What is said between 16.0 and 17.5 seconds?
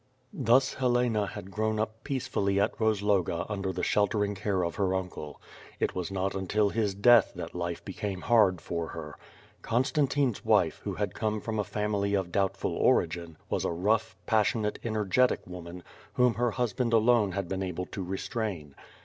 whom her husband alone had